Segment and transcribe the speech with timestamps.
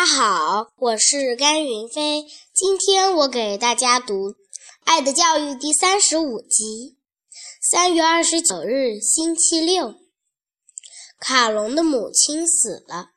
[0.00, 2.24] 大家好，我是甘云飞。
[2.54, 4.30] 今天我给大家读
[4.86, 6.96] 《爱的教育》第三十五集。
[7.60, 9.96] 三月二十九日，星期六，
[11.18, 13.10] 卡隆的母亲死了。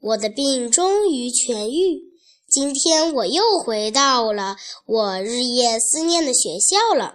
[0.00, 2.12] 我的病终于痊愈，
[2.46, 7.14] 今天我又回到了我日夜思念的学校了。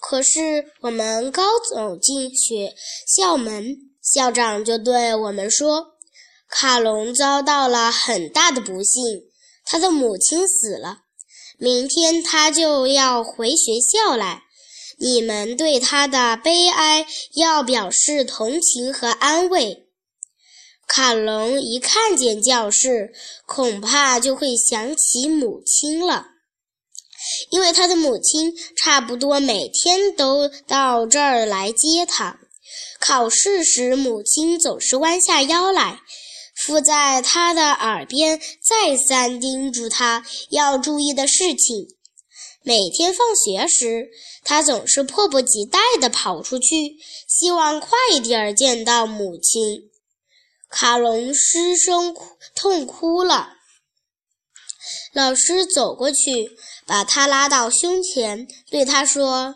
[0.00, 2.74] 可是，我们刚走进学
[3.06, 5.99] 校门，校长就对我们说。
[6.50, 9.22] 卡隆遭到了很大的不幸，
[9.64, 11.02] 他的母亲死了。
[11.58, 14.42] 明天他就要回学校来，
[14.98, 19.86] 你们对他的悲哀要表示同情和安慰。
[20.88, 23.12] 卡隆一看见教室，
[23.46, 26.26] 恐怕就会想起母亲了，
[27.50, 32.40] 因为他的母亲差不多每天都到这儿来接他。
[32.98, 36.00] 考试时，母亲总是弯下腰来。
[36.66, 41.88] 附在他的耳边，再三叮嘱他要注意的事情。
[42.62, 44.10] 每天放学时，
[44.44, 47.90] 他总是迫不及待地跑出去，希望快
[48.22, 49.90] 点见到母亲。
[50.68, 52.14] 卡隆失声
[52.54, 53.54] 痛哭了。
[55.14, 56.50] 老师走过去，
[56.86, 59.54] 把他拉到胸前，对他说：“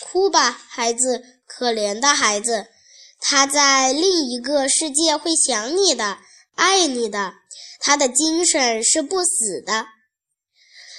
[0.00, 2.66] 哭吧，孩子，可怜的孩子，
[3.20, 6.18] 他在另一个世界会想你的。”
[6.56, 7.34] 爱你的，
[7.78, 9.86] 他的精神是不死的。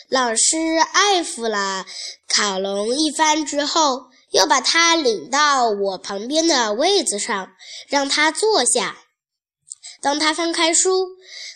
[0.10, 0.58] 老师
[0.94, 1.86] 爱抚了
[2.30, 7.50] 卡隆一番之后，又把他领到我旁边的位子上，
[7.90, 8.98] 让他坐下。
[10.00, 11.08] 当他翻开书，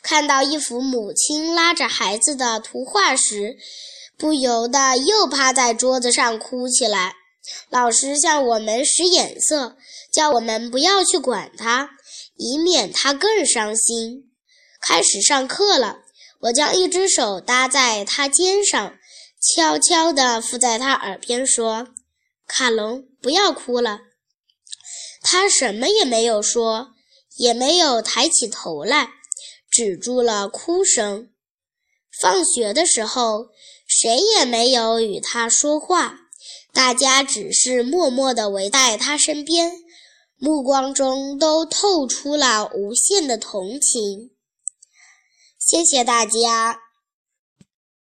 [0.04, 3.56] 看到一幅母亲拉着孩子的图画时，
[4.18, 7.14] 不由得又趴在桌子上哭起来。
[7.70, 9.78] 老师向我们使眼色，
[10.12, 11.92] 叫我们不要去管他。
[12.42, 14.32] 以免他更伤心。
[14.82, 16.00] 开始上课了，
[16.40, 18.98] 我将一只手搭在他肩上，
[19.40, 21.90] 悄悄地附在他耳边说
[22.48, 24.00] ：“卡隆，不要哭了。”
[25.22, 26.94] 他什么也没有说，
[27.38, 29.12] 也没有抬起头来，
[29.70, 31.30] 止住了哭声。
[32.20, 33.50] 放学的时候，
[33.88, 36.22] 谁也没有与他说话，
[36.74, 39.74] 大家只是默默地围在他身边。
[40.44, 44.32] 目光中都透出了无限的同情。
[45.60, 46.91] 谢谢大家。